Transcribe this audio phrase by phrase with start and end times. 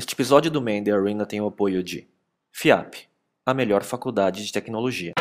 [0.00, 2.08] Este episódio do Mandy Arena tem o apoio de
[2.50, 3.06] FIAP,
[3.44, 5.12] a melhor faculdade de tecnologia.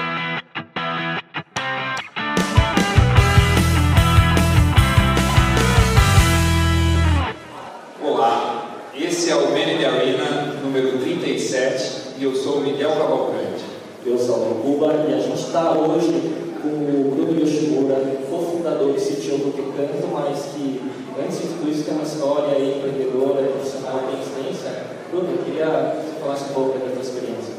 [8.02, 13.66] Olá, esse é o Mandy Arena número 37 e eu sou o Miguel Cavalcante.
[14.06, 16.14] Eu sou o Cuba e a gente está hoje
[16.62, 17.96] com o Bruno Yoshimura,
[18.30, 20.82] cofundador do CTO do Canto, mas que
[21.22, 24.86] antes de tudo isso tem uma história aí, empreendedora, profissional bem extensa.
[25.10, 27.54] Bruno, eu queria que você falasse um pouco da tua experiência.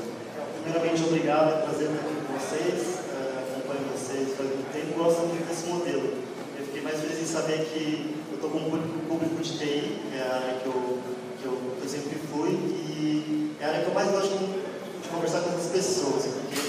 [0.63, 5.49] Primeiramente, obrigado, prazer estar aqui com vocês, uh, acompanho vocês faz muito tempo, gosto muito
[5.49, 6.15] desse modelo.
[6.59, 8.71] Eu fiquei mais feliz em saber que eu estou com um
[9.09, 10.99] público, de TI, que é a área que eu,
[11.41, 15.09] que eu, que eu sempre fui, e é a área que eu mais gosto de
[15.09, 16.61] conversar com as pessoas, porque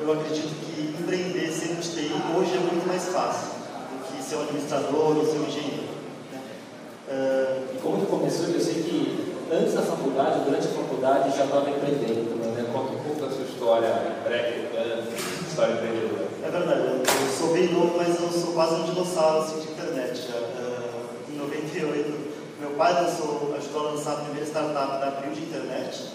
[0.00, 3.58] eu acredito que empreender sendo de TI hoje é muito mais fácil
[3.90, 5.88] do que ser um administrador ou ser um engenheiro.
[6.30, 6.40] Né?
[7.08, 8.46] Uh, e como que começou?
[8.48, 12.66] Eu sei que antes da faculdade, durante a faculdade, já estava empreendendo né?
[12.72, 13.88] Conta um pouco da sua história
[14.24, 14.68] pré
[15.48, 16.28] história empreendedora.
[16.42, 20.28] É verdade, eu sou bem novo, mas eu sou quase um dinossauro assim, de internet
[20.28, 20.38] já.
[20.38, 22.28] Uh, em 98,
[22.60, 26.08] meu pai lançou, ajudou a lançar a primeira startup da Abril de internet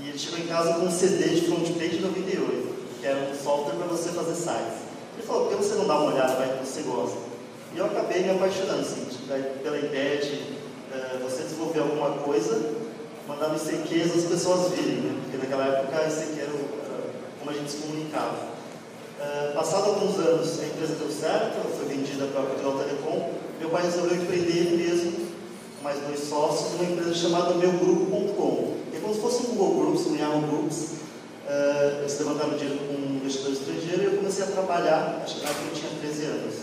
[0.00, 3.74] e ele chegou em casa com um CD de front-page 98, que era um software
[3.74, 4.84] para você fazer sites.
[5.16, 7.18] Ele falou, por que você não dá uma olhada, vai que você gosta?
[7.74, 9.06] E eu acabei me apaixonando assim,
[9.62, 10.63] pela ideia de
[11.18, 12.74] você desenvolver alguma coisa,
[13.26, 15.20] mandar no ICQs as pessoas virem, né?
[15.22, 16.50] porque naquela época ICQ era
[17.38, 18.54] como a gente se comunicava.
[19.20, 23.70] Uh, passado alguns anos, a empresa deu certo, foi vendida para a Portugal Telecom, meu
[23.70, 25.28] pai resolveu empreender mesmo,
[25.82, 28.74] mais dois sócios, numa empresa chamada meugrupo.com.
[28.94, 30.76] É como se fosse um Google Groups, um Yahoo Groups.
[31.46, 35.46] Uh, eles levantaram dinheiro com um investidor estrangeiro e eu comecei a trabalhar, acho que
[35.46, 36.54] eu tinha 13 anos,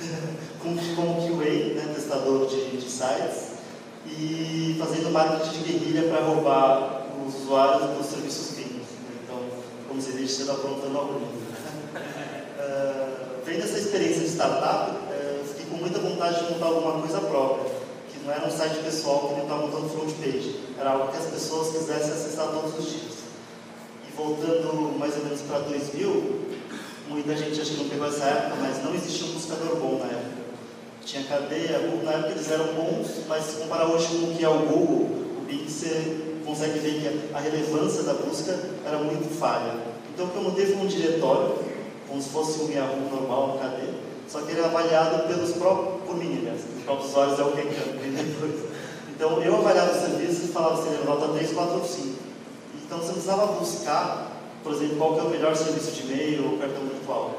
[0.62, 3.47] como, como QA, né, testador de, de sites
[4.16, 8.86] e fazendo marketing de guerrilha para roubar os usuários dos serviços físicos.
[9.22, 9.38] Então,
[9.88, 11.38] como se você está aprontando algo lindo.
[12.58, 17.20] uh, vendo essa experiência de startup, uh, fiquei com muita vontade de montar alguma coisa
[17.20, 17.70] própria,
[18.10, 21.16] que não era um site pessoal que não estava montando front page, era algo que
[21.18, 23.18] as pessoas quisessem acessar todos os dias.
[24.08, 26.48] E voltando mais ou menos para 2000,
[27.08, 30.06] muita gente acho que não pegou essa época, mas não existia um buscador bom na
[30.06, 30.27] época
[31.08, 34.48] tinha cadeia, na época eles eram bons, mas se comparar hoje com o que é
[34.48, 35.08] o Google,
[35.38, 38.54] o Bing, você consegue ver que a relevância da busca
[38.84, 39.72] era muito falha.
[40.12, 41.56] Então o que eu montei foi um diretório,
[42.06, 43.88] como se fosse um Yahoo normal, um KD,
[44.28, 46.54] só que ele era avaliado pelos próprios, por mim, né?
[46.54, 48.68] os próprios usuários é o que depois.
[49.08, 52.18] Então eu avaliava o serviço e falava era nota 3, 4 ou 5.
[52.84, 54.30] Então você precisava buscar,
[54.62, 57.34] por exemplo, qual é o melhor serviço de e-mail ou cartão virtual.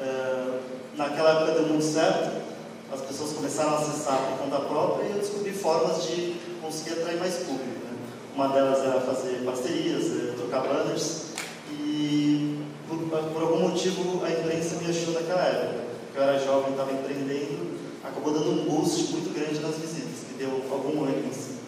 [0.00, 0.60] Uh,
[0.96, 2.49] naquela época deu muito certo,
[2.92, 7.18] as pessoas começaram a acessar por conta própria e eu descobri formas de conseguir atrair
[7.18, 7.84] mais público.
[7.84, 7.96] Né?
[8.34, 11.26] Uma delas era fazer parcerias, eh, trocar banners
[11.70, 12.58] e
[12.88, 15.84] por, por, algum motivo a imprensa me achou naquela época.
[16.14, 20.50] Eu era jovem, estava empreendendo, acabou dando um boost muito grande nas visitas, que deu
[20.70, 21.58] algum ânimo assim.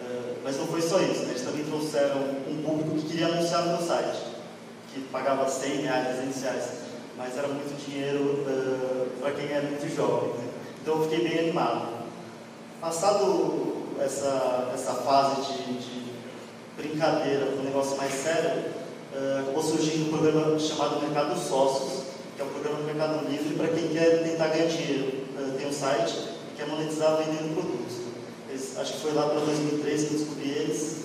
[0.00, 1.30] Uh, mas não foi só isso, né?
[1.30, 2.18] eles também trouxeram
[2.48, 4.18] um público que queria anunciar no meu site,
[4.92, 6.64] que pagava 100 reais, 200 reais,
[7.16, 10.43] mas era muito dinheiro uh, para quem é muito jovem.
[10.84, 11.94] Então eu fiquei bem animado.
[12.78, 16.12] Passado essa, essa fase de, de
[16.76, 18.64] brincadeira com um negócio mais sério,
[19.14, 22.02] uh, acabou surgindo um programa chamado Mercado Sócios,
[22.36, 25.24] que é um programa do Mercado Livre para quem quer tentar ganhar dinheiro.
[25.38, 27.96] Uh, tem um site que quer monetizar vendendo produtos.
[28.50, 30.96] Eles, acho que foi lá para 2013 que eu descobri eles.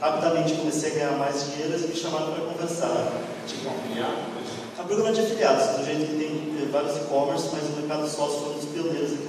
[0.00, 3.12] Rapidamente comecei a ganhar mais dinheiro e me chamaram para conversar.
[3.46, 4.16] Tipo, afiliado?
[4.76, 8.40] É um programa de afiliados, do jeito que tem vários e-commerce, mas o mercado sócio
[8.40, 9.27] foi um dos pioneiros aqui.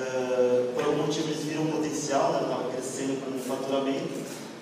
[0.00, 4.08] Uh, por algum motivo eles viram potencial, né, estava crescendo com o faturamento,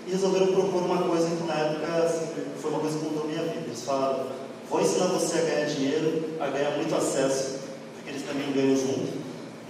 [0.04, 2.26] e resolveram propor uma coisa que na época assim,
[2.60, 3.66] foi uma coisa que mudou minha vida.
[3.66, 4.26] Eles falaram,
[4.68, 7.60] vou ensinar você a ganhar dinheiro, a ganhar muito acesso,
[7.94, 9.16] porque eles também ganham junto.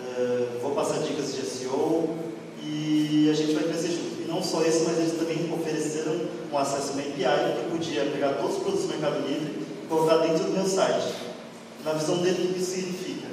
[0.00, 2.16] Uh, vou passar dicas de SEO
[2.62, 4.22] e a gente vai crescer junto.
[4.22, 6.18] E não só isso, mas eles também ofereceram
[6.50, 9.86] um acesso a uma API que podia pegar todos os produtos do Mercado Livre e
[9.86, 11.28] colocar dentro do meu site
[11.84, 13.26] na visão dele, o que significa?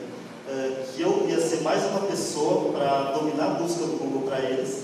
[0.47, 4.39] Uh, que eu ia ser mais uma pessoa para dominar a busca do Google para
[4.39, 4.83] eles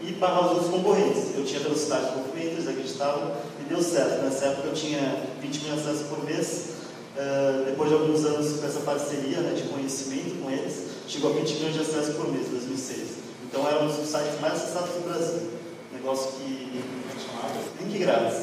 [0.00, 1.36] e barrar os outros concorrentes.
[1.36, 4.22] Eu tinha velocidade de movimento, eles acreditavam e deu certo.
[4.22, 6.68] Nessa época eu tinha 20 mil acessos por mês.
[7.14, 11.34] Uh, depois de alguns anos com essa parceria né, de conhecimento com eles, chegou a
[11.34, 13.00] 20 milhões de acessos por mês, 2006.
[13.44, 15.50] Então era um dos sites mais acessados do Brasil.
[15.92, 16.82] Negócio que.
[17.80, 18.38] Link grátis.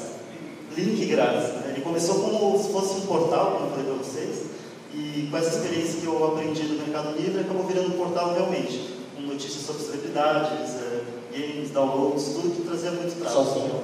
[0.78, 1.50] Link grátis.
[1.50, 1.74] Né?
[1.74, 4.51] Ele começou como se fosse um portal, como eu falei para vocês,
[4.94, 8.98] e com essa experiência que eu aprendi no Mercado Livre, acabou virando um portal realmente,
[9.16, 13.44] com notícias sobre celebridades, é, games, downloads, tudo que trazia muito tráfego.
[13.44, 13.82] Sozinho?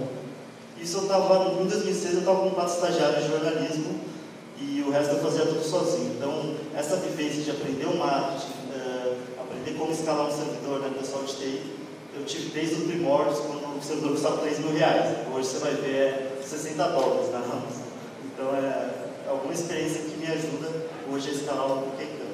[0.82, 4.00] Isso eu estava, em 2006 eu estava com quatro estagiários de jornalismo
[4.60, 6.14] e o resto eu fazia tudo sozinho.
[6.18, 11.24] Então, essa vivência de aprender o marketing, uh, aprender como escalar um servidor, né, pessoal
[11.24, 11.62] de TI,
[12.16, 15.18] eu tive desde os primórdios, quando o servidor custava 3 mil reais.
[15.34, 17.88] Hoje você vai ver é 60 dólares na Amazon.
[18.34, 22.28] Então, é alguma experiência que me ajuda hoje a escalar o Canto.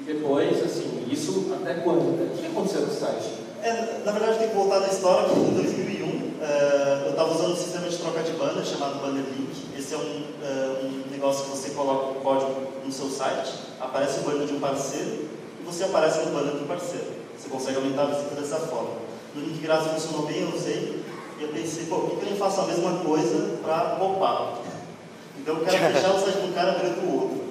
[0.00, 2.00] E depois, assim, isso até quando?
[2.00, 3.44] O que aconteceu no site?
[3.62, 7.52] É, na verdade, tem que voltar na história que em 2001 é, eu estava usando
[7.52, 9.78] um sistema de troca de banda chamado Banner Link.
[9.78, 12.54] Esse é um, é, um negócio que você coloca o código
[12.84, 15.28] no seu site, aparece o banner de um parceiro
[15.60, 17.06] e você aparece no banner do parceiro.
[17.38, 18.90] Você consegue aumentar a visita dessa forma.
[19.34, 21.02] No link grátis funcionou bem, eu usei
[21.38, 24.58] e eu pensei, pô, por que eu não faço a mesma coisa para poupar?
[25.44, 27.44] Então eu quero fechar o site de um cara abrindo o outro.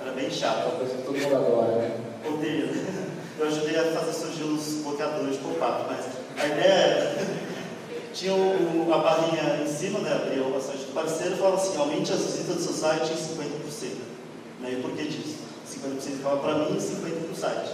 [0.00, 0.60] Era bem chato.
[0.60, 2.00] É uma coisa que todo mundo adora, né?
[2.24, 2.70] Odeio
[3.38, 6.06] eu ajudei a fazer surgir os bloqueadores de pop-up, mas
[6.38, 7.26] a ideia era,
[8.14, 11.76] tinha o, a barrinha em cima, né, abria o site do parceiro e falava assim,
[11.76, 13.96] aumente as visitas do seu site em 50%.
[14.60, 15.38] Né, e por que disso?
[15.68, 17.72] 50% ficava para mim e 50% para o site.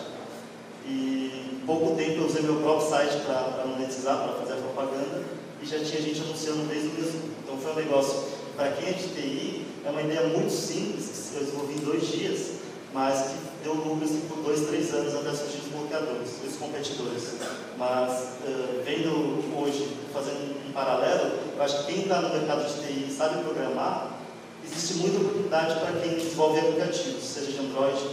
[0.86, 5.22] E em pouco tempo eu usei meu próprio site para monetizar, para fazer a propaganda,
[5.60, 7.20] e já tinha gente anunciando desde o início.
[7.44, 8.22] Então foi um negócio,
[8.58, 12.08] para quem é de TI, é uma ideia muito simples, que eu desenvolvi em dois
[12.08, 12.54] dias,
[12.92, 17.34] mas que deu lucros assim, por dois, três anos até surgir os bloqueadores, os competidores.
[17.78, 18.10] Mas,
[18.44, 23.12] uh, vendo hoje, fazendo um paralelo, eu acho que quem está no mercado de TI
[23.12, 24.18] sabe programar,
[24.64, 28.10] existe muita oportunidade para quem desenvolve aplicativos, seja de Android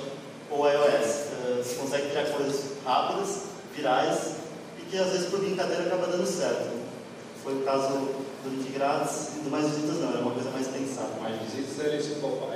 [0.52, 1.26] ou iOS.
[1.42, 3.42] Uh, você consegue criar coisas rápidas,
[3.76, 4.36] virais,
[4.80, 6.86] e que às vezes por brincadeira acaba dando certo.
[7.44, 10.68] Foi o caso do link grátis e do mais visitas não, era uma coisa mais
[10.68, 11.10] pensada.
[11.20, 12.14] Mais visitas era esse,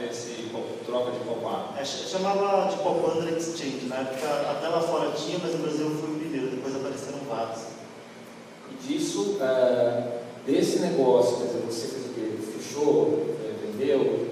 [0.09, 0.49] esse
[0.85, 1.79] troca de pop-up?
[1.79, 5.85] É, chamava de pop under exchange, na época até lá fora tinha, mas no Brasil
[5.85, 7.61] eu fui o primeiro, depois apareceram vários.
[8.71, 12.37] E disso, é, desse negócio, quer dizer, você fez o quê?
[12.57, 13.35] Fechou?
[13.43, 14.29] É, vendeu?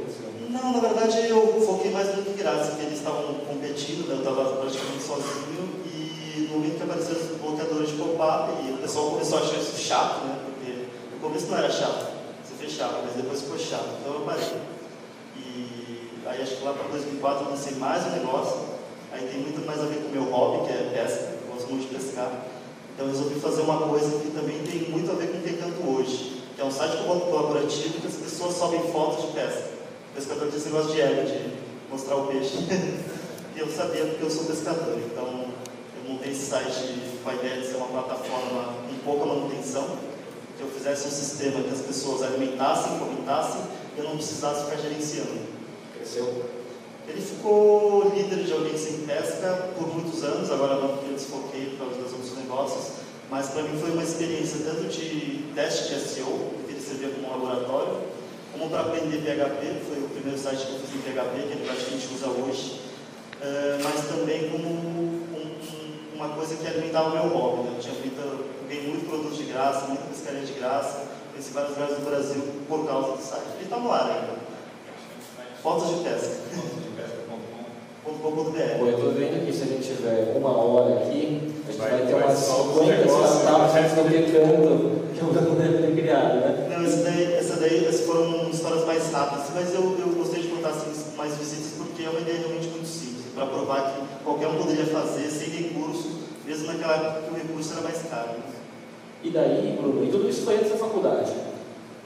[0.50, 4.16] Não, na verdade eu foquei mais no link grátis, porque eles estavam competindo, né?
[4.16, 8.78] eu estava praticamente sozinho e no momento que apareceram os bloqueadores de pop-up, e o
[8.78, 10.37] pessoal começou a achar isso chato, né?
[11.38, 12.08] Começo não era chato,
[12.44, 14.58] você fechava, mas depois ficou chato, então eu parei.
[15.36, 18.62] E aí acho que lá para 2004 eu lancei mais um negócio,
[19.12, 21.70] aí tem muito mais a ver com o meu hobby, que é pesca, eu gosto
[21.70, 22.32] muito de pescar.
[22.92, 25.54] Então eu resolvi fazer uma coisa que também tem muito a ver com o que
[25.54, 29.70] eu canto hoje, que é um site colaborativo que as pessoas sobem fotos de pesca.
[30.12, 31.54] O pescador esse negócio de ego, de
[31.92, 32.58] mostrar o peixe.
[33.56, 35.54] e eu sabia porque eu sou pescador, então
[36.04, 40.17] eu montei esse site com a ideia de ser uma plataforma com pouca manutenção,
[40.58, 43.62] que eu fizesse um sistema que as pessoas alimentassem, comentassem
[43.96, 45.40] e eu não precisasse ficar gerenciando.
[45.96, 46.46] Cresceu?
[47.08, 51.66] Ele ficou líder de audiência em pesca por muitos anos, agora não porque eu desfoquei
[51.68, 52.98] por causa dos outros negócios,
[53.30, 57.28] mas para mim foi uma experiência tanto de teste de SEO, que ele servia como
[57.28, 58.02] um laboratório,
[58.52, 61.72] como para aprender PHP, foi o primeiro site que eu fiz em PHP, que é
[61.72, 62.82] a gente usa hoje,
[63.42, 67.64] uh, mas também como um, um, uma coisa que alimentava o meu hobby.
[67.64, 67.76] Né?
[67.78, 68.17] Eu tinha feito
[68.68, 72.86] ganhei muito produto de graça, muita pescaria de graça, conheci vários lugares do Brasil por
[72.86, 73.46] causa do site.
[73.56, 74.48] Ele está no ar ainda.
[75.62, 76.38] Fotos de pesca.
[78.22, 81.90] .com.br Eu estou vendo que se a gente tiver uma hora aqui, a gente vai,
[81.92, 86.68] vai ter umas 50 startups publicando que o Bruno deve ter criado, né?
[86.70, 90.48] Não, essa daí, essa daí essas foram histórias mais rápidas, mas eu, eu gostei de
[90.48, 94.48] contar assim, mais visitas porque é uma ideia realmente muito simples, para provar que qualquer
[94.48, 98.57] um poderia fazer sem recurso, mesmo naquela época que o recurso era mais caro.
[99.24, 101.34] E daí, Bruno, e tudo isso foi antes da faculdade?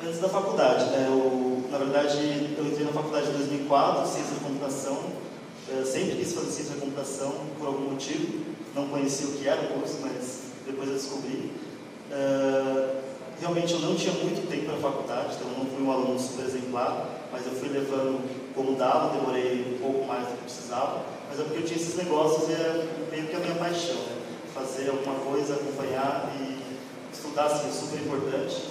[0.04, 1.08] Antes da faculdade, né?
[1.08, 2.18] Eu, na verdade,
[2.58, 4.98] eu entrei na faculdade em 2004, ciência da computação.
[5.70, 8.46] Eu sempre quis fazer ciência da computação por algum motivo.
[8.74, 11.52] Não conhecia o que era o curso, mas depois eu descobri.
[12.12, 13.02] Uh,
[13.40, 16.20] realmente eu não tinha muito tempo para a faculdade, então eu não fui um aluno
[16.20, 18.22] super exemplar, mas eu fui levando
[18.54, 21.96] como dava, demorei um pouco mais do que precisava, mas é porque eu tinha esses
[21.96, 24.18] negócios e é meio que a minha paixão, né?
[24.54, 26.61] fazer alguma coisa, acompanhar e
[27.32, 28.62] estudar assim, é super importante.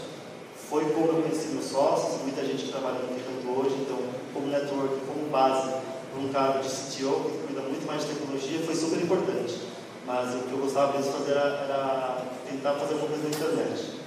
[0.68, 3.98] Foi como eu conheci meus sócios, muita gente que trabalha no mercado hoje, então,
[4.32, 5.70] como network, como base
[6.12, 9.58] para um cargo de CTO, que cuida muito mais de tecnologia, foi super importante.
[10.06, 13.30] Mas o que eu gostava mesmo de fazer era, era tentar fazer alguma coisa na
[13.30, 14.00] internet.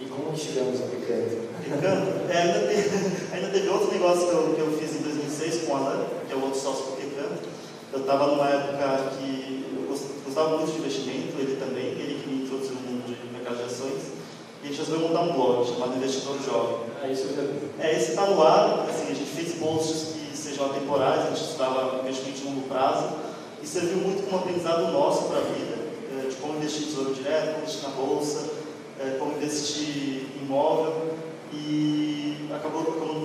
[0.00, 1.36] E como chegamos a Picante?
[1.64, 2.30] Picante?
[2.30, 2.90] É, ainda, teve,
[3.34, 6.32] ainda teve outro negócio que eu, que eu fiz em 2006 com o Alan, que
[6.32, 7.42] é o outro sócio do Picante.
[7.92, 9.88] Eu estava numa época que eu
[10.24, 13.64] gostava muito de investimento, ele também, ele que me introduziu no mundo de mercado de
[13.64, 14.02] ações.
[14.57, 16.76] E a gente resolveu montar um blog chamado Investidor Jovem.
[17.02, 17.26] Ah, isso
[17.80, 21.40] é, esse está no ar, assim, a gente fez posts que sejam atemporais, a gente
[21.40, 23.08] estudava investimento de longo prazo
[23.62, 25.74] e serviu muito como aprendizado nosso para a vida,
[26.12, 28.50] eh, de como investir em tesouro direto, como bolsa,
[29.00, 31.14] é, como investir em imóvel
[31.50, 32.82] e acabou,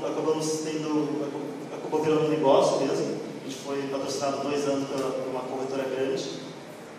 [0.10, 1.30] acabamos tendo,
[1.76, 3.18] acabou virando um negócio mesmo.
[3.42, 6.24] A gente foi patrocinado dois anos por uma corretora grande,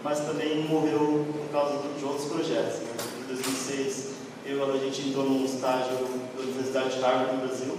[0.02, 2.80] mas também morreu por causa de outros projetos.
[2.80, 2.92] Né?
[3.22, 4.13] Em 2006,
[4.46, 5.96] eu, a gente entrou num estágio
[6.36, 7.78] da Universidade de Harvard no Brasil.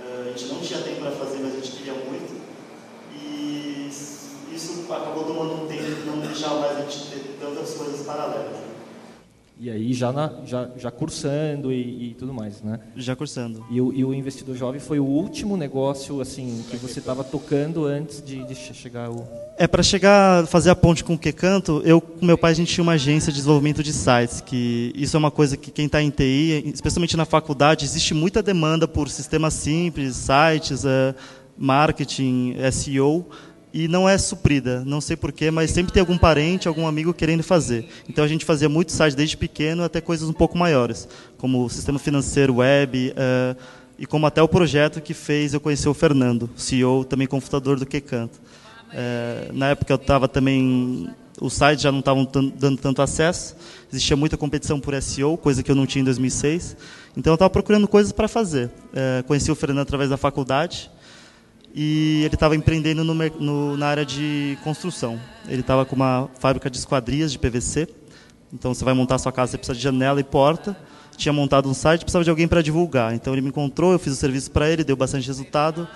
[0.00, 2.40] Eh, a gente não tinha tempo para fazer, mas a gente queria muito.
[3.12, 8.67] E isso acabou tomando um tempo, não deixava mais a gente ter tantas coisas paralelas.
[9.60, 12.78] E aí já, na, já, já cursando e, e, tudo mais, né?
[12.96, 13.66] Já cursando.
[13.68, 17.84] E o, e o investidor jovem foi o último negócio assim que você estava tocando
[17.84, 19.26] antes de, de chegar o.
[19.56, 21.82] É para chegar fazer a ponte com o que canto.
[21.84, 25.16] Eu com meu pai a gente tinha uma agência de desenvolvimento de sites que isso
[25.16, 29.08] é uma coisa que quem está em TI, especialmente na faculdade, existe muita demanda por
[29.08, 31.14] sistemas simples, sites, uh,
[31.56, 33.26] marketing, SEO
[33.78, 34.82] e não é suprida.
[34.84, 37.86] Não sei porquê, mas sempre tem algum parente, algum amigo querendo fazer.
[38.08, 41.70] Então a gente fazia muito site desde pequeno até coisas um pouco maiores, como o
[41.70, 43.56] sistema financeiro web uh,
[43.96, 47.86] e como até o projeto que fez eu conhecer o Fernando, CEO, também computador do
[47.86, 48.36] Que Canta.
[48.88, 51.08] Uh, na época eu estava também
[51.40, 53.54] os sites já não estavam dando tanto acesso,
[53.92, 56.76] existia muita competição por SEO, coisa que eu não tinha em 2006.
[57.16, 58.66] Então eu estava procurando coisas para fazer.
[58.66, 60.90] Uh, conheci o Fernando através da faculdade
[61.80, 65.16] e ele estava empreendendo no, no, na área de construção.
[65.46, 67.86] Ele estava com uma fábrica de esquadrias de PVC.
[68.52, 70.76] Então, você vai montar a sua casa, você precisa de janela e porta.
[71.16, 73.14] Tinha montado um site, precisava de alguém para divulgar.
[73.14, 75.86] Então, ele me encontrou, eu fiz o serviço para ele, deu bastante resultado.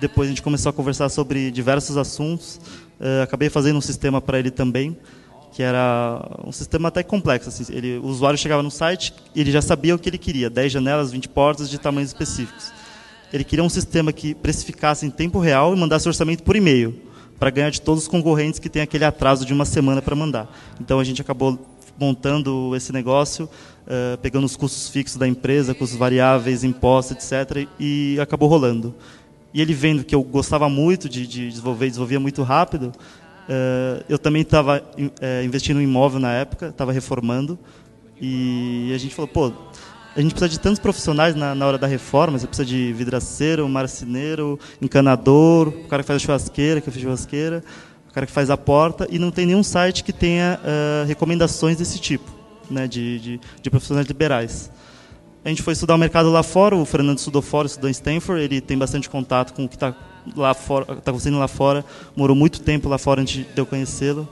[0.00, 2.60] Depois, a gente começou a conversar sobre diversos assuntos.
[3.00, 4.96] Uh, acabei fazendo um sistema para ele também,
[5.52, 7.48] que era um sistema até complexo.
[7.48, 10.48] Assim, ele, o usuário chegava no site e ele já sabia o que ele queria:
[10.48, 12.83] 10 janelas, 20 portas de tamanhos específicos.
[13.34, 16.94] Ele queria um sistema que precificasse em tempo real e mandasse orçamento por e-mail,
[17.36, 20.48] para ganhar de todos os concorrentes que têm aquele atraso de uma semana para mandar.
[20.80, 21.58] Então a gente acabou
[21.98, 28.16] montando esse negócio, uh, pegando os custos fixos da empresa, custos variáveis, impostos, etc., e
[28.20, 28.94] acabou rolando.
[29.52, 32.92] E ele vendo que eu gostava muito de, de desenvolver, desenvolvia muito rápido,
[33.48, 37.58] uh, eu também estava uh, eh, investindo em imóvel na época, estava reformando,
[38.20, 39.52] e a gente falou, pô,
[40.16, 42.38] a gente precisa de tantos profissionais na, na hora da reforma.
[42.38, 47.64] Você precisa de vidraceiro, marceneiro, encanador, o cara que faz a churrasqueira, que faz churrasqueira,
[48.08, 51.76] o cara que faz a porta, e não tem nenhum site que tenha uh, recomendações
[51.76, 52.30] desse tipo,
[52.70, 54.70] né, de, de, de, profissionais liberais.
[55.44, 58.40] A gente foi estudar o mercado lá fora, o Fernando estudou fora, estudou em Stanford,
[58.40, 59.94] ele tem bastante contato com o que está
[60.36, 61.84] lá fora, está acontecendo lá fora,
[62.16, 64.28] morou muito tempo lá fora antes de eu conhecê-lo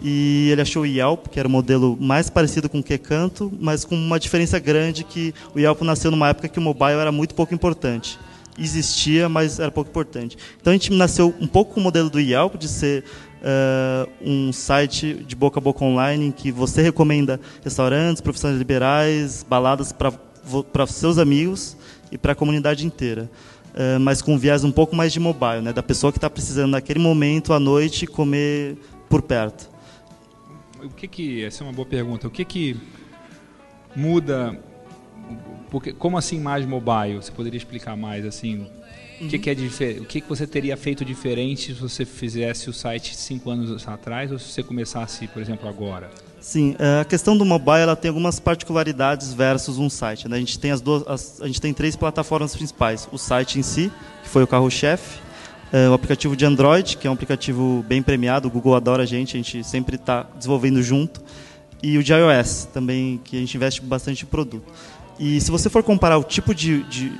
[0.00, 3.84] e ele achou o Yelp, que era o modelo mais parecido com o Quecanto, mas
[3.84, 7.34] com uma diferença grande que o Yelp nasceu numa época que o mobile era muito
[7.34, 8.18] pouco importante.
[8.56, 10.36] Existia, mas era pouco importante.
[10.60, 13.04] Então a gente nasceu um pouco com o modelo do Yelp, de ser
[13.42, 19.44] uh, um site de boca a boca online em que você recomenda restaurantes, profissões liberais,
[19.48, 21.76] baladas para seus amigos
[22.12, 23.28] e para a comunidade inteira.
[23.74, 25.72] Uh, mas com viés um pouco mais de mobile, né?
[25.72, 28.76] da pessoa que está precisando naquele momento, à noite, comer
[29.08, 29.77] por perto
[30.82, 32.26] o que que essa é uma boa pergunta.
[32.26, 32.76] O que que
[33.94, 34.58] muda?
[35.70, 37.16] Porque como assim mais mobile?
[37.16, 38.66] Você poderia explicar mais assim?
[39.20, 39.52] O que, que é?
[40.00, 44.30] O que, que você teria feito diferente se você fizesse o site cinco anos atrás
[44.30, 46.08] ou se você começasse, por exemplo, agora?
[46.40, 50.28] Sim, é, a questão do mobile ela tem algumas particularidades versus um site.
[50.28, 50.36] Né?
[50.36, 53.62] A gente tem as duas, as, a gente tem três plataformas principais: o site em
[53.62, 53.92] si,
[54.22, 55.18] que foi o carro-chefe,
[55.90, 59.36] o aplicativo de Android, que é um aplicativo bem premiado, o Google adora a gente,
[59.36, 61.20] a gente sempre está desenvolvendo junto,
[61.82, 64.72] e o de iOS, também, que a gente investe bastante em produto.
[65.18, 67.12] E se você for comparar o tipo de, de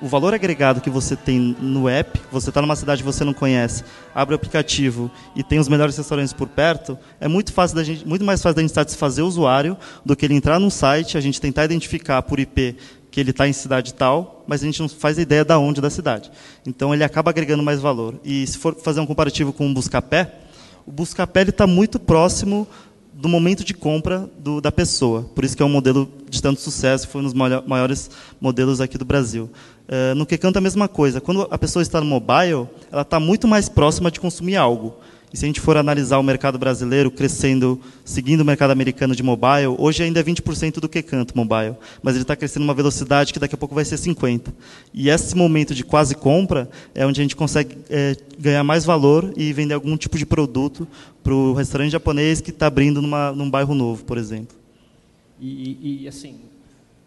[0.00, 3.32] o valor agregado que você tem no app, você está numa cidade que você não
[3.32, 3.84] conhece,
[4.14, 8.06] abre o aplicativo e tem os melhores restaurantes por perto, é muito fácil da gente,
[8.06, 11.20] muito mais fácil da gente satisfazer o usuário do que ele entrar num site, a
[11.20, 12.76] gente tentar identificar por IP
[13.16, 15.88] que ele está em cidade tal, mas a gente não faz ideia da onde da
[15.88, 16.30] cidade.
[16.66, 18.20] Então ele acaba agregando mais valor.
[18.22, 20.34] E se for fazer um comparativo com o Buscapé,
[20.84, 22.68] o Buscapé está muito próximo
[23.14, 25.22] do momento de compra do, da pessoa.
[25.34, 28.98] Por isso que é um modelo de tanto sucesso, foi um dos maiores modelos aqui
[28.98, 29.48] do Brasil.
[29.88, 31.18] Uh, no Quecanta é a mesma coisa.
[31.18, 34.94] Quando a pessoa está no mobile, ela está muito mais próxima de consumir algo.
[35.32, 39.22] E se a gente for analisar o mercado brasileiro crescendo, seguindo o mercado americano de
[39.22, 43.32] mobile, hoje ainda é 20% do que canto mobile, mas ele está crescendo uma velocidade
[43.32, 44.52] que daqui a pouco vai ser 50%.
[44.94, 49.32] E esse momento de quase compra é onde a gente consegue é, ganhar mais valor
[49.36, 50.86] e vender algum tipo de produto
[51.22, 54.56] para o restaurante japonês que está abrindo numa, num bairro novo, por exemplo.
[55.40, 56.36] E, e assim,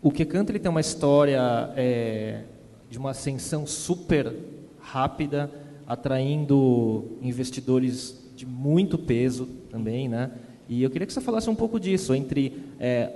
[0.02, 1.42] o que canta ele tem uma história
[1.76, 2.42] é,
[2.90, 4.34] de uma ascensão super
[4.80, 5.52] rápida,
[5.90, 10.32] atraindo investidores de muito peso também, né?
[10.70, 13.12] E eu queria que você falasse um pouco disso, entre é,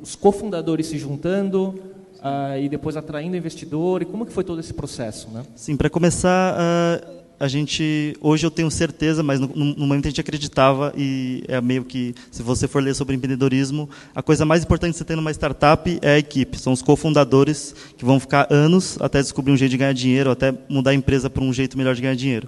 [0.00, 1.74] os cofundadores se juntando
[2.22, 4.02] uh, e depois atraindo investidor?
[4.02, 5.28] E como que foi todo esse processo?
[5.30, 5.44] Né?
[5.56, 7.11] Sim, para começar, uh,
[7.42, 11.60] a gente hoje eu tenho certeza, mas no, no, momento a gente acreditava e é
[11.60, 15.16] meio que se você for ler sobre empreendedorismo, a coisa mais importante que você tem
[15.16, 19.56] numa startup é a equipe, são os cofundadores que vão ficar anos até descobrir um
[19.56, 22.46] jeito de ganhar dinheiro, até mudar a empresa para um jeito melhor de ganhar dinheiro.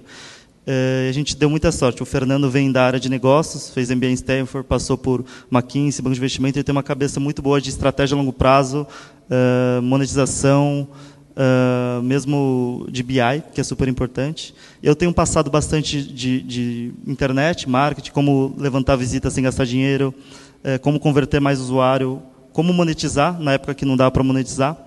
[0.65, 2.01] Uh, a gente deu muita sorte.
[2.01, 6.13] O Fernando vem da área de negócios, fez MBA em Stanford, passou por McKinsey, banco
[6.13, 8.87] de investimento, ele tem uma cabeça muito boa de estratégia a longo prazo,
[9.29, 10.87] uh, monetização,
[11.35, 14.53] uh, mesmo de BI, que é super importante.
[14.81, 20.13] Eu tenho passado bastante de, de internet, marketing, como levantar visitas sem gastar dinheiro,
[20.63, 22.21] uh, como converter mais usuário,
[22.53, 24.77] como monetizar, na época que não dava para monetizar.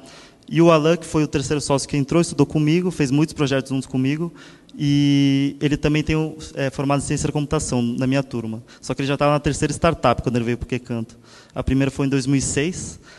[0.51, 3.69] E o Alan, que foi o terceiro sócio que entrou, estudou comigo, fez muitos projetos
[3.69, 4.33] juntos comigo,
[4.77, 6.17] e ele também tem
[6.55, 8.63] é, formado em ciência da computação na minha turma.
[8.81, 11.19] Só que ele já estava na terceira startup quando ele veio para o Que Canto.
[11.55, 13.18] A primeira foi em 2006, Uh,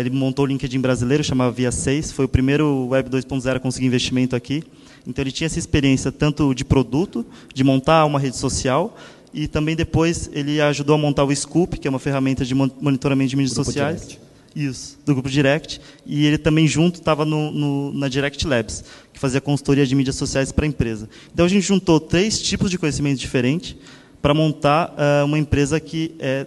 [0.00, 3.86] ele montou o LinkedIn brasileiro, chamava Via 6, foi o primeiro Web 2.0 a conseguir
[3.86, 4.62] investimento aqui.
[5.06, 8.96] Então ele tinha essa experiência tanto de produto, de montar uma rede social,
[9.32, 13.30] e também depois ele ajudou a montar o Scoop, que é uma ferramenta de monitoramento
[13.30, 14.00] de mídias grupo sociais.
[14.00, 14.26] Direct.
[14.56, 15.80] Isso, do grupo Direct.
[16.06, 20.64] E ele também junto estava na Direct Labs, que fazia consultoria de mídias sociais para
[20.64, 21.08] a empresa.
[21.32, 23.76] Então a gente juntou três tipos de conhecimento diferentes
[24.22, 26.46] para montar uh, uma empresa que é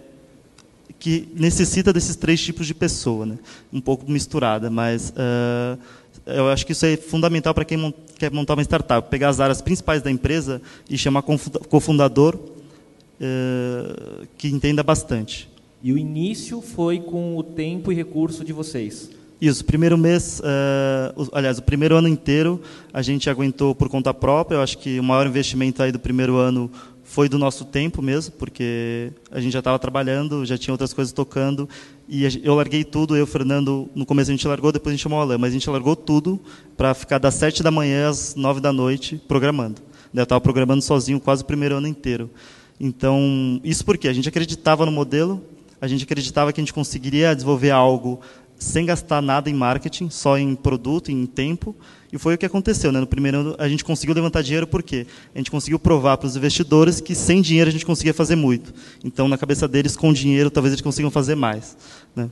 [1.00, 3.38] que necessita desses três tipos de pessoa, né?
[3.72, 5.78] um pouco misturada, mas uh,
[6.26, 9.62] eu acho que isso é fundamental para quem quer montar uma startup, pegar as áreas
[9.62, 15.48] principais da empresa e chamar cofundador uh, que entenda bastante.
[15.82, 19.10] E o início foi com o tempo e recurso de vocês?
[19.40, 22.60] Isso, primeiro mês, uh, aliás, o primeiro ano inteiro
[22.92, 24.58] a gente aguentou por conta própria.
[24.58, 26.70] Eu acho que o maior investimento aí do primeiro ano
[27.10, 31.12] foi do nosso tempo mesmo, porque a gente já estava trabalhando, já tinha outras coisas
[31.12, 31.68] tocando,
[32.08, 35.18] e eu larguei tudo, eu Fernando, no começo a gente largou, depois a gente chamou
[35.18, 36.40] o Alain, mas a gente largou tudo
[36.76, 39.82] para ficar das sete da manhã às nove da noite programando.
[40.14, 42.30] Eu estava programando sozinho quase o primeiro ano inteiro.
[42.78, 45.42] Então, isso porque a gente acreditava no modelo,
[45.80, 48.20] a gente acreditava que a gente conseguiria desenvolver algo
[48.60, 51.74] sem gastar nada em marketing, só em produto, em tempo,
[52.12, 52.92] e foi o que aconteceu.
[52.92, 53.00] Né?
[53.00, 56.36] No primeiro ano, a gente conseguiu levantar dinheiro porque a gente conseguiu provar para os
[56.36, 58.72] investidores que sem dinheiro a gente conseguia fazer muito.
[59.02, 61.76] Então, na cabeça deles, com dinheiro, talvez eles consigam fazer mais.
[62.14, 62.30] Né?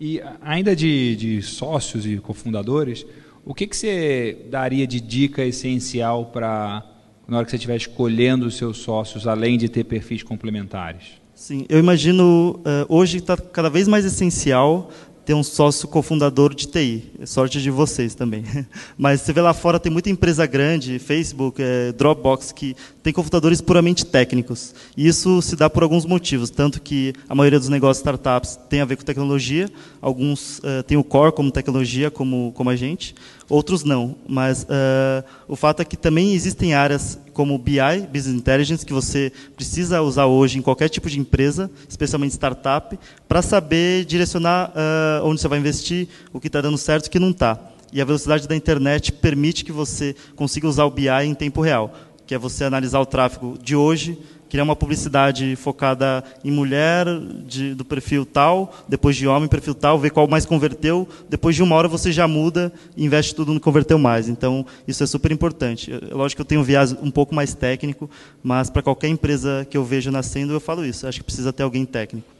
[0.00, 3.06] E ainda de, de, sócios e cofundadores,
[3.44, 6.90] o que, que você daria de dica essencial para
[7.28, 11.23] na hora que você estiver escolhendo os seus sócios, além de ter perfis complementares?
[11.34, 14.88] Sim, eu imagino, uh, hoje está cada vez mais essencial
[15.24, 17.10] ter um sócio cofundador de TI.
[17.18, 18.44] É sorte de vocês também.
[18.96, 23.60] Mas você vê lá fora, tem muita empresa grande, Facebook, é, Dropbox, que tem cofundadores
[23.60, 24.74] puramente técnicos.
[24.96, 26.50] E isso se dá por alguns motivos.
[26.50, 30.96] Tanto que a maioria dos negócios startups tem a ver com tecnologia, alguns uh, têm
[30.96, 33.14] o core como tecnologia, como, como a gente,
[33.48, 34.16] outros não.
[34.26, 37.78] Mas uh, o fato é que também existem áreas como BI,
[38.12, 43.42] Business Intelligence, que você precisa usar hoje em qualquer tipo de empresa, especialmente startup, para
[43.42, 47.18] saber direcionar uh, onde você vai investir, o que está dando certo e o que
[47.18, 47.58] não está.
[47.92, 51.94] E a velocidade da internet permite que você consiga usar o BI em tempo real,
[52.26, 54.18] que é você analisar o tráfego de hoje,
[54.54, 57.06] criar uma publicidade focada em mulher
[57.46, 61.08] de, do perfil tal, depois de homem, perfil tal, ver qual mais converteu.
[61.28, 64.28] Depois de uma hora você já muda e investe tudo no converteu mais.
[64.28, 65.92] Então, isso é super importante.
[66.10, 68.08] Lógico que eu tenho um viés um pouco mais técnico,
[68.42, 71.06] mas para qualquer empresa que eu vejo nascendo, eu falo isso.
[71.06, 72.33] Acho que precisa ter alguém técnico.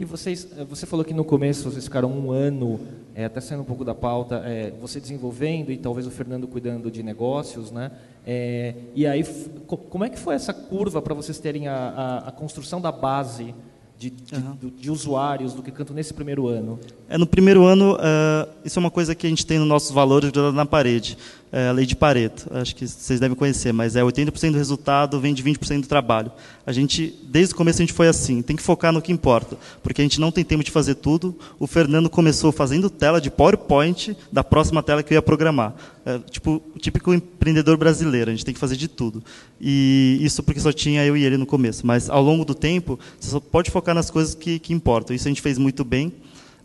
[0.00, 2.80] E vocês, eh, você falou que no começo vocês ficaram um ano,
[3.14, 6.90] é, até saindo um pouco da pauta, é, você desenvolvendo e talvez o Fernando cuidando
[6.90, 7.90] de negócios, né?
[8.26, 9.22] É, e aí,
[9.66, 13.54] como é que foi essa curva para vocês terem a, a, a, construção da base
[13.98, 14.72] de, de, uhum.
[14.74, 16.80] de, usuários do que canto nesse primeiro ano?
[17.06, 19.90] É, no primeiro ano, uh, isso é uma coisa que a gente tem nos nossos
[19.90, 21.18] valores na parede
[21.52, 22.48] é a lei de Pareto.
[22.52, 26.30] Acho que vocês devem conhecer, mas é 80% do resultado vem de 20% do trabalho.
[26.64, 29.56] A gente, desde o começo, a gente foi assim, tem que focar no que importa,
[29.82, 31.36] porque a gente não tem tempo de fazer tudo.
[31.58, 35.74] O Fernando começou fazendo tela de PowerPoint da próxima tela que eu ia programar.
[36.06, 39.22] É, tipo, o típico empreendedor brasileiro, a gente tem que fazer de tudo.
[39.60, 41.86] E isso porque só tinha eu e ele no começo.
[41.86, 45.14] Mas, ao longo do tempo, você só pode focar nas coisas que, que importam.
[45.14, 46.08] Isso a gente fez muito bem,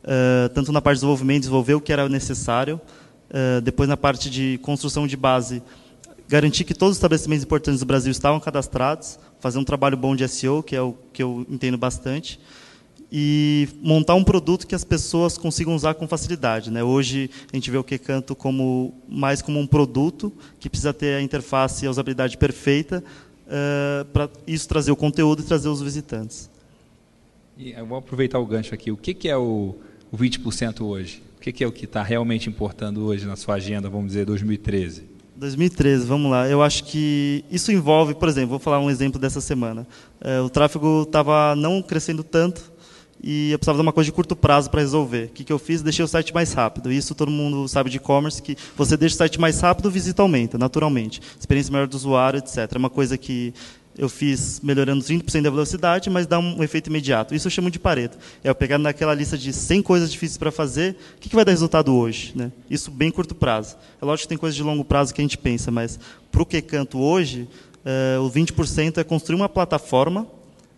[0.04, 2.80] uh, tanto na parte de desenvolvimento, desenvolver o que era necessário,
[3.38, 5.62] eh, depois na parte de construção de base,
[6.26, 10.26] garantir que todos os estabelecimentos importantes do Brasil estavam cadastrados, fazer um trabalho bom de
[10.26, 12.40] SEO, que é o que eu entendo bastante,
[13.12, 16.72] e montar um produto que as pessoas consigam usar com facilidade.
[16.72, 16.82] Né?
[16.82, 21.16] Hoje a gente vê o que canto como mais como um produto que precisa ter
[21.16, 23.04] a interface e a usabilidade perfeita
[23.48, 26.50] uh, para isso trazer o conteúdo e trazer os visitantes.
[27.58, 28.92] E eu vou aproveitar o gancho aqui.
[28.92, 29.76] O que, que é o,
[30.12, 31.22] o 20% hoje?
[31.38, 34.26] O que, que é o que está realmente importando hoje na sua agenda, vamos dizer,
[34.26, 35.16] 2013?
[35.36, 36.48] 2013, vamos lá.
[36.48, 39.86] Eu acho que isso envolve, por exemplo, vou falar um exemplo dessa semana.
[40.22, 42.74] É, o tráfego estava não crescendo tanto
[43.22, 45.26] e eu precisava de uma coisa de curto prazo para resolver.
[45.26, 45.82] O que, que eu fiz?
[45.82, 46.92] Deixei o site mais rápido.
[46.92, 50.58] Isso todo mundo sabe de e-commerce, que você deixa o site mais rápido, visita aumenta,
[50.58, 51.22] naturalmente.
[51.40, 52.72] Experiência melhor do usuário, etc.
[52.74, 53.54] É uma coisa que
[53.98, 57.34] eu fiz melhorando 30% da velocidade, mas dá um efeito imediato.
[57.34, 58.18] Isso eu chamo de Pareto.
[58.44, 61.46] É eu pegar naquela lista de 100 coisas difíceis para fazer, o que, que vai
[61.46, 62.34] dar resultado hoje?
[62.36, 62.52] Né?
[62.70, 63.78] Isso bem curto prazo.
[64.02, 66.00] É lógico que tem coisas de longo prazo que a gente pensa, mas
[66.32, 67.48] para o que canto hoje,
[67.86, 70.28] é, o 20% é construir uma plataforma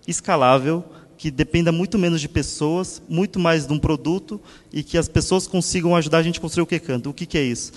[0.08, 0.84] escalável,
[1.18, 4.40] que dependa muito menos de pessoas, muito mais de um produto
[4.72, 7.10] e que as pessoas consigam ajudar a gente a construir o que canto.
[7.10, 7.72] O que, que é isso?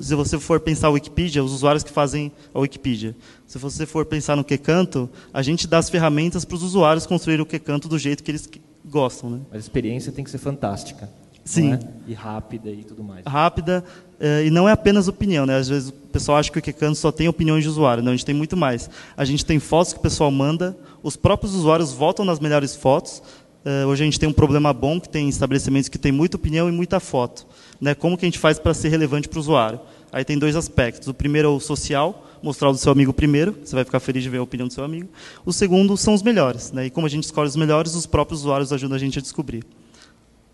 [0.00, 3.16] Se você for pensar a Wikipedia, os usuários que fazem a Wikipedia.
[3.46, 7.06] Se você for pensar no que canto, a gente dá as ferramentas para os usuários
[7.06, 8.48] construírem o que canto do jeito que eles
[8.84, 9.30] gostam.
[9.30, 9.40] Né?
[9.50, 11.10] A experiência tem que ser fantástica.
[11.46, 11.74] Sim.
[11.74, 11.78] É?
[12.08, 13.24] E rápida e tudo mais.
[13.24, 13.84] Rápida,
[14.18, 15.56] é, e não é apenas opinião, né?
[15.56, 18.02] Às vezes o pessoal acha que o Kikando só tem opiniões de usuário.
[18.02, 18.90] Não, a gente tem muito mais.
[19.16, 23.22] A gente tem fotos que o pessoal manda, os próprios usuários votam nas melhores fotos.
[23.64, 26.68] É, hoje a gente tem um problema bom, que tem estabelecimentos que tem muita opinião
[26.68, 27.46] e muita foto.
[27.80, 27.94] Né?
[27.94, 29.80] Como que a gente faz para ser relevante para o usuário?
[30.12, 31.06] Aí tem dois aspectos.
[31.06, 34.22] O primeiro é o social, mostrar o do seu amigo primeiro, você vai ficar feliz
[34.22, 35.08] de ver a opinião do seu amigo.
[35.44, 36.72] O segundo são os melhores.
[36.72, 36.86] Né?
[36.86, 39.64] E como a gente escolhe os melhores, os próprios usuários ajudam a gente a descobrir.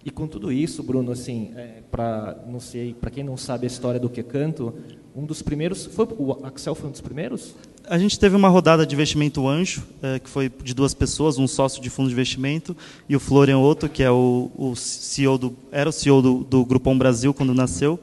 [0.05, 3.69] E com tudo isso, Bruno, assim, é, para não sei, para quem não sabe a
[3.69, 4.75] história do que canto,
[5.15, 7.55] um dos primeiros, foi o Axel foi um dos primeiros?
[7.85, 11.47] A gente teve uma rodada de investimento anjo, é, que foi de duas pessoas, um
[11.47, 12.77] sócio de fundo de investimento
[13.09, 16.65] e o Florian Otto, que é o, o CEO do, era o CEO do, do
[16.65, 18.01] Grupom Brasil quando nasceu.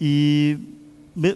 [0.00, 0.58] E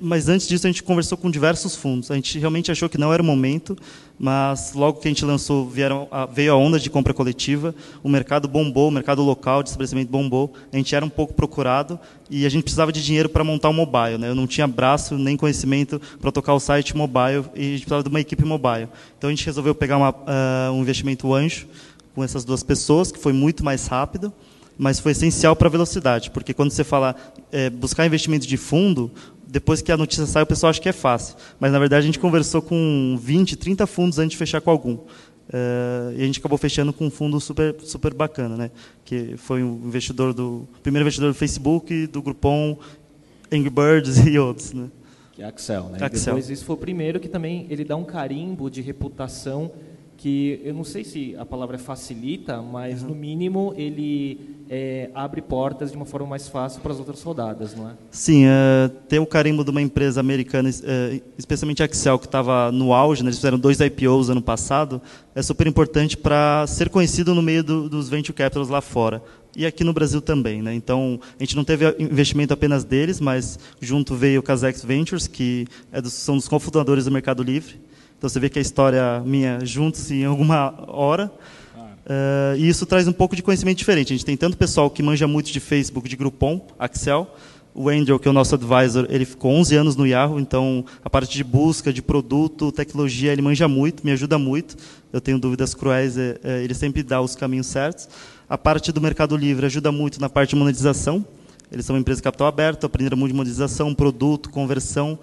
[0.01, 2.11] mas antes disso a gente conversou com diversos fundos.
[2.11, 3.77] A gente realmente achou que não era o momento,
[4.19, 8.49] mas logo que a gente lançou vieram, veio a onda de compra coletiva, o mercado
[8.49, 10.53] bombou, o mercado local de estabelecimento bombou.
[10.73, 13.71] A gente era um pouco procurado e a gente precisava de dinheiro para montar o
[13.71, 14.19] um mobile.
[14.19, 14.29] Né?
[14.29, 18.03] Eu não tinha braço nem conhecimento para tocar o site mobile e a gente precisava
[18.03, 18.89] de uma equipe mobile.
[19.17, 21.69] Então a gente resolveu pegar uma, uh, um investimento anjo
[22.17, 24.33] com essas duas pessoas, que foi muito mais rápido
[24.79, 27.17] mas foi essencial para a velocidade, porque quando você fala
[27.51, 29.11] é, buscar investimento de fundo,
[29.49, 31.37] depois que a notícia sai, o pessoal acha que é fácil.
[31.59, 34.95] Mas, na verdade, a gente conversou com 20, 30 fundos antes de fechar com algum.
[34.95, 38.71] Uh, e a gente acabou fechando com um fundo super, super bacana, né?
[39.03, 42.79] que foi o investidor do primeiro investidor do Facebook, do Groupon,
[43.51, 44.75] Angry Birds e outros.
[44.75, 44.89] Né?
[45.33, 45.85] Que é Axel.
[45.85, 45.99] Né?
[46.03, 46.35] Axel.
[46.35, 49.73] Depois, isso foi o primeiro que também ele dá um carimbo de reputação
[50.19, 53.11] que eu não sei se a palavra facilita, mas uhum.
[53.11, 57.77] no mínimo ele é, abre portas de uma forma mais fácil para as outras rodadas,
[57.77, 57.93] não é?
[58.11, 62.73] Sim, é, ter o carimbo de uma empresa americana, é, especialmente a Excel, que estava
[62.73, 65.01] no auge, né, eles fizeram dois IPOs ano passado,
[65.37, 69.23] é super importante para ser conhecido no meio do, dos venture capitals lá fora.
[69.57, 70.63] E aqui no Brasil também.
[70.63, 70.75] Né?
[70.75, 75.67] Então, a gente não teve investimento apenas deles, mas junto veio o Casex Ventures, que
[75.93, 77.81] é dos, são dos cofundadores do Mercado Livre,
[78.19, 81.31] então você vê que a história minha juntos em alguma hora.
[82.05, 84.13] Uh, e isso traz um pouco de conhecimento diferente.
[84.13, 87.33] A gente tem tanto pessoal que manja muito de Facebook, de Groupon, Axel.
[87.73, 91.09] O Andrew, que é o nosso advisor, ele ficou 11 anos no Yahoo, então a
[91.09, 94.75] parte de busca, de produto, tecnologia, ele manja muito, me ajuda muito.
[95.13, 98.09] Eu tenho dúvidas cruéis, é, é, ele sempre dá os caminhos certos.
[98.49, 101.25] A parte do Mercado Livre ajuda muito na parte de monetização.
[101.71, 105.19] Eles são uma empresa de capital aberto, aprenderam muito de monetização, produto, conversão,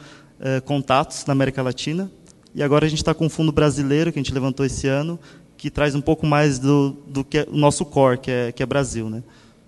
[0.64, 2.10] contatos na América Latina.
[2.56, 5.20] E agora a gente está com um fundo brasileiro que a gente levantou esse ano,
[5.58, 8.64] que traz um pouco mais do, do que é o nosso core, que é, que
[8.64, 9.10] é Brasil.
[9.10, 9.22] Né?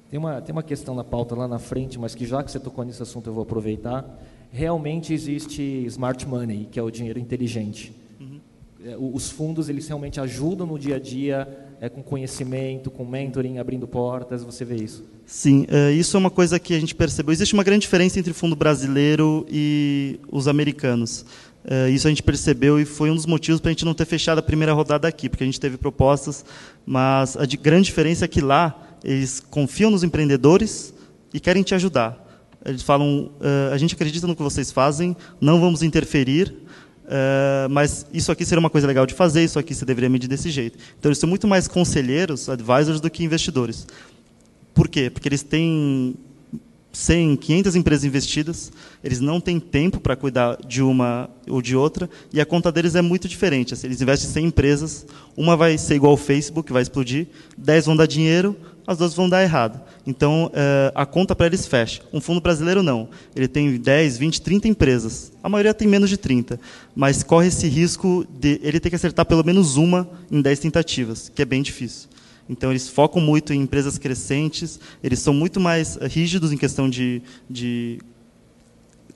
[0.09, 2.61] Tem, uma, tem uma questão na pauta lá na frente, mas que já que você
[2.61, 4.05] tocou nesse assunto eu vou aproveitar.
[4.53, 7.91] Realmente existe smart money, que é o dinheiro inteligente.
[8.21, 8.39] Uhum.
[8.85, 11.45] É, os fundos eles realmente ajudam no dia a dia,
[11.81, 15.03] é, com conhecimento, com mentoring, abrindo portas, você vê isso?
[15.25, 17.33] Sim, é, isso é uma coisa que a gente percebeu.
[17.33, 21.25] Existe uma grande diferença entre o fundo brasileiro e os americanos.
[21.69, 24.05] Uh, isso a gente percebeu e foi um dos motivos para a gente não ter
[24.05, 26.45] fechado a primeira rodada aqui, porque a gente teve propostas,
[26.85, 30.93] mas a de grande diferença é que lá eles confiam nos empreendedores
[31.33, 32.25] e querem te ajudar.
[32.65, 36.55] Eles falam: uh, a gente acredita no que vocês fazem, não vamos interferir,
[37.03, 40.27] uh, mas isso aqui seria uma coisa legal de fazer, isso aqui você deveria medir
[40.27, 40.79] desse jeito.
[40.97, 43.85] Então eles são muito mais conselheiros, advisors, do que investidores.
[44.73, 45.09] Por quê?
[45.09, 46.15] Porque eles têm
[46.97, 48.71] 100, 500 empresas investidas,
[49.03, 52.95] eles não têm tempo para cuidar de uma ou de outra, e a conta deles
[52.95, 53.75] é muito diferente.
[53.75, 55.05] Assim, eles investem em 100 empresas,
[55.35, 58.57] uma vai ser igual ao Facebook, vai explodir, 10 vão dar dinheiro,
[58.87, 59.79] as duas vão dar errado.
[60.07, 62.01] Então, eh, a conta para eles fecha.
[62.11, 63.09] Um fundo brasileiro não.
[63.35, 65.31] Ele tem 10, 20, 30 empresas.
[65.43, 66.59] A maioria tem menos de 30,
[66.95, 71.29] mas corre esse risco de ele ter que acertar pelo menos uma em 10 tentativas,
[71.29, 72.09] que é bem difícil.
[72.49, 76.89] Então, eles focam muito em empresas crescentes, eles são muito mais eh, rígidos em questão
[76.89, 77.99] de, de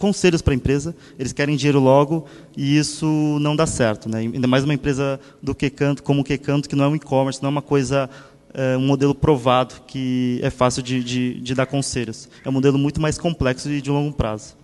[0.01, 2.25] conselhos para a empresa, eles querem dinheiro logo
[2.57, 3.05] e isso
[3.39, 4.09] não dá certo.
[4.09, 4.21] Né?
[4.21, 6.95] Ainda mais uma empresa do que canto, como o que canto, que não é um
[6.95, 8.09] e-commerce, não é uma coisa,
[8.51, 12.27] é, um modelo provado que é fácil de, de, de, dar conselhos.
[12.43, 14.57] É um modelo muito mais complexo e de longo prazo.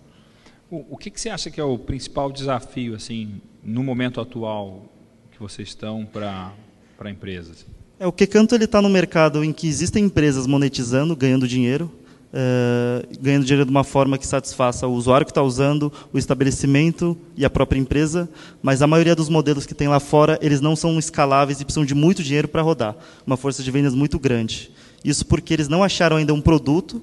[0.68, 4.92] O, o que, que você acha que é o principal desafio, assim, no momento atual
[5.30, 6.52] que vocês estão para
[6.98, 7.64] para empresas?
[8.00, 11.90] É, o que canto ele está no mercado em que existem empresas monetizando, ganhando dinheiro,
[12.28, 17.16] Uh, ganhando dinheiro de uma forma que satisfaça o usuário que está usando, o estabelecimento
[17.34, 18.28] e a própria empresa,
[18.60, 21.86] mas a maioria dos modelos que tem lá fora, eles não são escaláveis e precisam
[21.86, 22.94] de muito dinheiro para rodar,
[23.26, 24.70] uma força de vendas muito grande.
[25.02, 27.00] Isso porque eles não acharam ainda um produto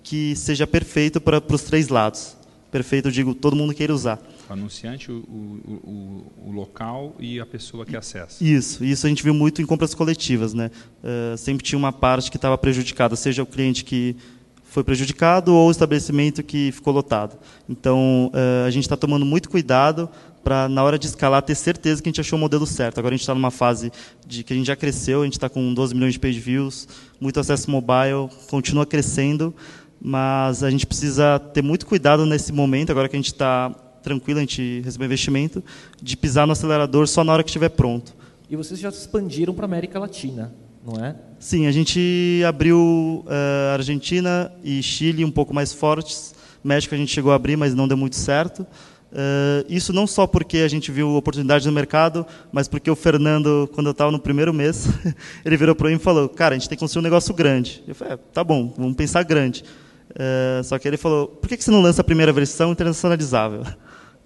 [0.00, 2.36] que seja perfeito para, os três lados.
[2.70, 4.20] Perfeito, eu digo, todo mundo queira usar.
[4.52, 8.42] Anunciante, o, o, o, o, local e a pessoa que acessa.
[8.42, 10.54] Isso, isso a gente viu muito em compras coletivas.
[10.54, 10.70] Né?
[11.02, 14.16] Uh, sempre tinha uma parte que estava prejudicada, seja o cliente que
[14.64, 17.38] foi prejudicado ou o estabelecimento que ficou lotado.
[17.68, 20.08] Então, uh, a gente está tomando muito cuidado
[20.44, 22.98] para, na hora de escalar, ter certeza que a gente achou o modelo certo.
[22.98, 23.92] Agora a gente está numa fase
[24.26, 26.88] de que a gente já cresceu, a gente está com 12 milhões de page views,
[27.20, 29.54] muito acesso mobile, continua crescendo,
[30.00, 33.74] mas a gente precisa ter muito cuidado nesse momento, agora que a gente está
[34.08, 35.62] tranquilo, a gente recebeu investimento,
[36.02, 38.14] de pisar no acelerador só na hora que estiver pronto.
[38.48, 41.14] E vocês já expandiram para a América Latina, não é?
[41.38, 46.34] Sim, a gente abriu uh, Argentina e Chile um pouco mais fortes.
[46.64, 48.66] México a gente chegou a abrir, mas não deu muito certo.
[49.10, 53.68] Uh, isso não só porque a gente viu oportunidades no mercado, mas porque o Fernando,
[53.74, 54.86] quando eu estava no primeiro mês,
[55.44, 57.82] ele virou para mim e falou: Cara, a gente tem que construir um negócio grande.
[57.86, 59.64] Eu falei: é, Tá bom, vamos pensar grande.
[60.10, 63.62] Uh, só que ele falou: Por que, que você não lança a primeira versão internacionalizável?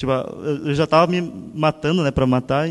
[0.02, 0.10] Tipo,
[0.64, 1.20] eu já estava me
[1.54, 2.66] matando né, para matar,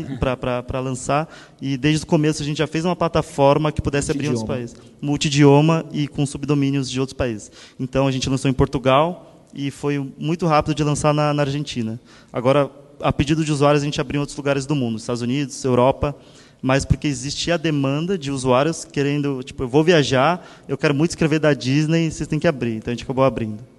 [0.66, 1.26] para lançar,
[1.62, 4.46] e desde o começo a gente já fez uma plataforma que pudesse abrir em outros
[4.46, 4.76] países.
[5.00, 7.50] Multidioma e com subdomínios de outros países.
[7.80, 11.98] Então a gente lançou em Portugal e foi muito rápido de lançar na, na Argentina.
[12.30, 15.64] Agora, a pedido de usuários, a gente abriu em outros lugares do mundo, Estados Unidos,
[15.64, 16.14] Europa,
[16.60, 21.12] mas porque existia a demanda de usuários querendo, tipo, eu vou viajar, eu quero muito
[21.12, 22.76] escrever da Disney, vocês têm que abrir.
[22.76, 23.71] Então a gente acabou abrindo.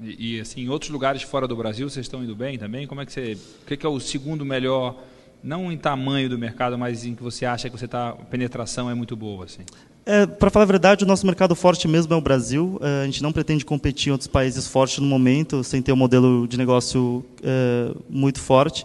[0.00, 2.86] E, e, assim, em outros lugares fora do Brasil, vocês estão indo bem também?
[2.86, 4.96] Como é que você, o que é o segundo melhor,
[5.42, 8.90] não em tamanho do mercado, mas em que você acha que você tá, a penetração
[8.90, 9.62] é muito boa, assim?
[10.06, 12.78] É, para falar a verdade, o nosso mercado forte mesmo é o Brasil.
[12.82, 15.96] É, a gente não pretende competir em outros países fortes no momento, sem ter um
[15.96, 18.84] modelo de negócio é, muito forte.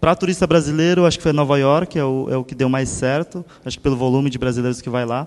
[0.00, 2.88] Para turista brasileiro, acho que foi Nova York, é o, é o que deu mais
[2.88, 5.26] certo, acho que pelo volume de brasileiros que vai lá.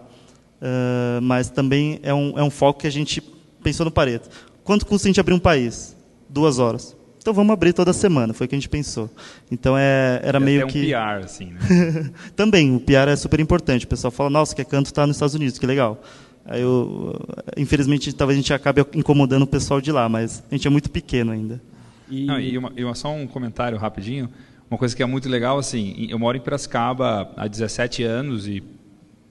[0.62, 3.22] É, mas também é um, é um foco que a gente
[3.64, 4.30] pensou no Pareto.
[4.68, 5.96] Quanto custa a gente abrir um país?
[6.28, 6.94] Duas horas.
[7.22, 9.10] Então vamos abrir toda semana, foi o que a gente pensou.
[9.50, 10.80] Então é, era e meio até que.
[10.80, 11.60] um PR, assim, né?
[12.36, 13.86] Também, o PR é super importante.
[13.86, 16.04] O pessoal fala, nossa, que canto está nos Estados Unidos, que legal.
[16.46, 17.18] Aí eu,
[17.56, 20.92] infelizmente, talvez a gente acabe incomodando o pessoal de lá, mas a gente é muito
[20.92, 21.62] pequeno ainda.
[22.10, 24.30] E, Não, e, uma, e uma, só um comentário rapidinho.
[24.70, 28.62] Uma coisa que é muito legal, assim, eu moro em Piracicaba há 17 anos e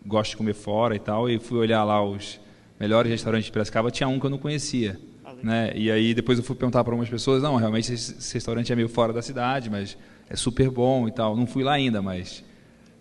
[0.06, 2.40] gosto de comer fora e tal, e fui olhar lá os
[2.80, 4.98] melhores restaurantes de Piracicaba, tinha um que eu não conhecia.
[5.42, 5.72] Né?
[5.74, 8.88] E aí depois eu fui perguntar para algumas pessoas, não, realmente esse, restaurante é meio
[8.88, 9.96] fora da cidade, mas
[10.28, 11.36] é super bom e tal.
[11.36, 12.42] Não fui lá ainda, mas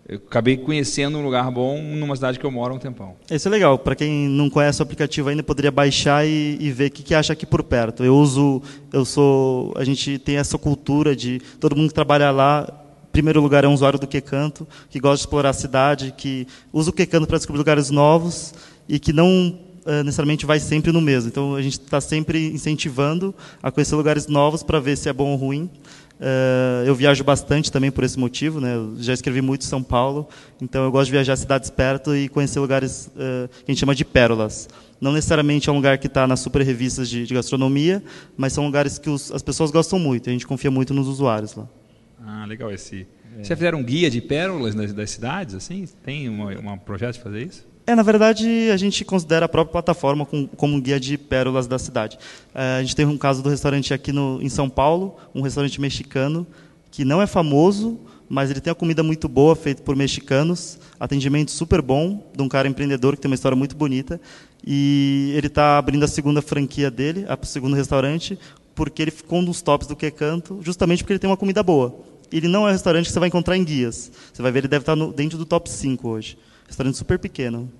[0.08, 3.16] eu acabei conhecendo um lugar bom numa cidade que eu moro há um tempão.
[3.30, 3.78] Isso é legal.
[3.78, 7.14] Para quem não conhece o aplicativo ainda, poderia baixar e, e ver o que, que,
[7.14, 8.04] acha aqui por perto.
[8.04, 12.82] Eu uso, eu sou, a gente tem essa cultura de todo mundo que trabalha lá.
[13.08, 16.46] Em primeiro lugar é um usuário do Quecanto, que gosta de explorar a cidade, que
[16.70, 18.54] usa o Quecanto para descobrir lugares novos
[18.86, 21.28] e que não uh, necessariamente vai sempre no mesmo.
[21.28, 25.30] Então a gente está sempre incentivando a conhecer lugares novos para ver se é bom
[25.30, 25.70] ou ruim.
[26.18, 28.74] Uh, eu viajo bastante também por esse motivo, né?
[28.74, 30.26] Eu já escrevi muito em São Paulo,
[30.60, 33.94] então eu gosto de viajar cidades perto e conhecer lugares uh, que a gente chama
[33.94, 34.68] de pérolas.
[34.98, 38.02] Não necessariamente é um lugar que está nas super revistas de, de, gastronomia,
[38.34, 40.28] mas são lugares que os, as pessoas gostam muito.
[40.28, 41.68] E a gente confia muito nos usuários lá.
[42.24, 43.06] Ah, legal esse.
[43.38, 43.44] É.
[43.44, 45.86] Você fizeram um guia de pérolas das, das cidades, assim?
[46.02, 47.75] Tem um projeto de fazer isso?
[47.86, 51.68] É, na verdade, a gente considera a própria plataforma como, como um guia de pérolas
[51.68, 52.18] da cidade.
[52.52, 55.80] É, a gente teve um caso do restaurante aqui no, em São Paulo, um restaurante
[55.80, 56.44] mexicano,
[56.90, 57.96] que não é famoso,
[58.28, 62.48] mas ele tem a comida muito boa, feito por mexicanos, atendimento super bom, de um
[62.48, 64.20] cara empreendedor que tem uma história muito bonita.
[64.66, 68.36] E ele está abrindo a segunda franquia dele, o segundo restaurante,
[68.74, 71.62] porque ele ficou um dos tops do Que Canto, justamente porque ele tem uma comida
[71.62, 72.00] boa.
[72.32, 74.10] Ele não é um restaurante que você vai encontrar em guias.
[74.32, 76.36] Você vai ver, ele deve estar no, dentro do top 5 hoje.
[76.66, 77.70] Restaurante super pequeno.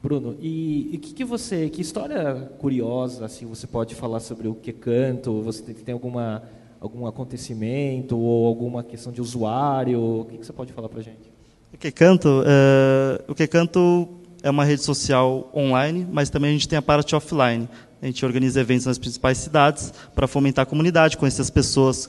[0.00, 4.54] Bruno, e o que, que, você, que história curiosa assim você pode falar sobre o
[4.54, 5.42] que canto?
[5.42, 6.42] Você tem, tem alguma
[6.80, 10.20] algum acontecimento ou alguma questão de usuário?
[10.20, 11.32] O que, que você pode falar para gente?
[11.72, 14.08] O Que Canto, uh, o Que Canto
[14.42, 17.68] é uma rede social online, mas também a gente tem a parte offline.
[18.00, 22.08] A gente organiza eventos nas principais cidades para fomentar a comunidade, conhecer as pessoas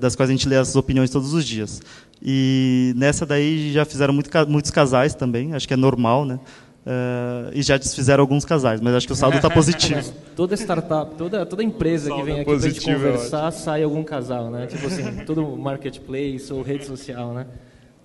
[0.00, 1.80] das quais a gente lê as opiniões todos os dias.
[2.22, 6.38] E nessa daí já fizeram muito, muitos casais também, acho que é normal, né?
[6.88, 10.10] Uh, e já desfizeram alguns casais, mas acho que o saldo está positivo.
[10.34, 14.66] toda startup, toda, toda empresa que vem aqui para gente conversar, sai algum casal, né?
[14.66, 17.46] Tipo assim, todo marketplace ou rede social, né?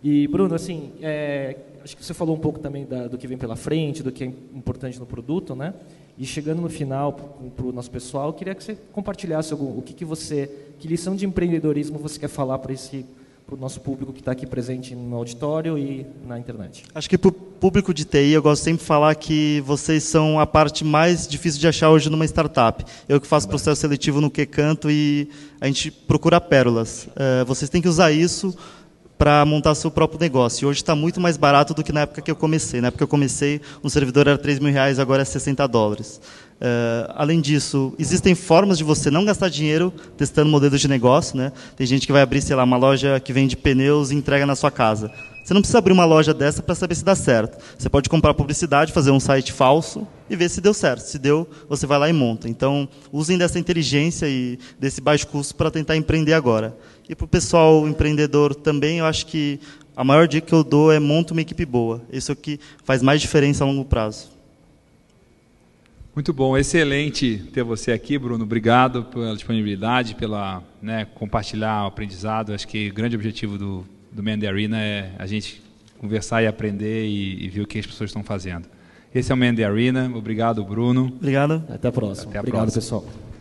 [0.03, 3.37] E, Bruno, assim, é, acho que você falou um pouco também da, do que vem
[3.37, 5.73] pela frente, do que é importante no produto, né?
[6.17, 7.13] E chegando no final
[7.55, 10.87] para o nosso pessoal, eu queria que você compartilhasse algum, o que, que você, que
[10.87, 13.05] lição de empreendedorismo você quer falar para esse
[13.45, 16.85] para o nosso público que está aqui presente no auditório e na internet?
[16.95, 20.39] Acho que para o público de TI, eu gosto sempre de falar que vocês são
[20.39, 22.83] a parte mais difícil de achar hoje numa startup.
[23.07, 27.07] Eu que faço processo seletivo no Que Canto e a gente procura pérolas.
[27.07, 28.55] Uh, vocês têm que usar isso
[29.23, 30.65] para montar seu próprio negócio.
[30.65, 32.81] E hoje está muito mais barato do que na época que eu comecei.
[32.81, 36.19] Na época que eu comecei, um servidor era 3 mil reais, agora é 60 dólares.
[36.59, 41.37] Uh, além disso, existem formas de você não gastar dinheiro testando modelos de negócio.
[41.37, 41.53] Né?
[41.77, 44.57] Tem gente que vai abrir, sei lá, uma loja que vende pneus e entrega na
[44.57, 45.09] sua casa.
[45.43, 47.57] Você não precisa abrir uma loja dessa para saber se dá certo.
[47.77, 51.01] Você pode comprar publicidade, fazer um site falso e ver se deu certo.
[51.01, 52.47] Se deu, você vai lá e monta.
[52.47, 56.75] Então, usem dessa inteligência e desse baixo custo para tentar empreender agora.
[57.07, 59.59] E para o pessoal empreendedor também, eu acho que
[59.95, 62.01] a maior dica que eu dou é monta uma equipe boa.
[62.11, 64.31] Isso é o que faz mais diferença a longo prazo.
[66.15, 68.43] Muito bom, excelente ter você aqui, Bruno.
[68.43, 72.53] Obrigado pela disponibilidade, pela né, compartilhar o aprendizado.
[72.53, 75.61] Acho que o grande objetivo do, do Man the Arena é a gente
[75.97, 78.67] conversar e aprender e, e ver o que as pessoas estão fazendo.
[79.13, 80.11] Esse é o Man the Arena.
[80.13, 81.05] Obrigado, Bruno.
[81.05, 81.63] Obrigado.
[81.67, 82.29] Até a próxima.
[82.29, 82.81] Até a Obrigado, próxima.
[82.81, 83.32] pessoal.